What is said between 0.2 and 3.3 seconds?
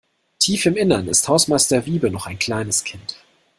Tief im Innern ist Hausmeister Wiebe noch ein kleines Kind.